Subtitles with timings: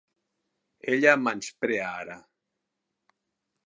[0.93, 2.19] Ella em menysprea ara.